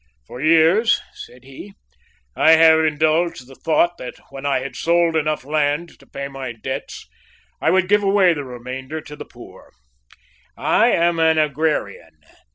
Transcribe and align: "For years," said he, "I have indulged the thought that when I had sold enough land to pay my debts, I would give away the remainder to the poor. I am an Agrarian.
"For 0.25 0.41
years," 0.41 0.99
said 1.13 1.43
he, 1.43 1.75
"I 2.35 2.53
have 2.53 2.79
indulged 2.79 3.45
the 3.45 3.53
thought 3.53 3.99
that 3.99 4.15
when 4.31 4.47
I 4.47 4.61
had 4.61 4.75
sold 4.75 5.15
enough 5.15 5.45
land 5.45 5.99
to 5.99 6.07
pay 6.07 6.27
my 6.27 6.53
debts, 6.53 7.07
I 7.61 7.69
would 7.69 7.87
give 7.87 8.01
away 8.01 8.33
the 8.33 8.43
remainder 8.43 8.99
to 9.01 9.15
the 9.15 9.25
poor. 9.25 9.71
I 10.57 10.87
am 10.87 11.19
an 11.19 11.37
Agrarian. 11.37 12.17